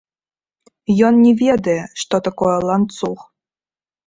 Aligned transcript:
Ён 1.09 1.13
не 1.25 1.33
ведае, 1.41 1.75
што 2.05 2.15
такое 2.29 2.55
ланцуг. 2.71 3.19